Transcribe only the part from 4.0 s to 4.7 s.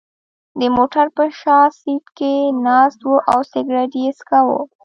یې څکاو.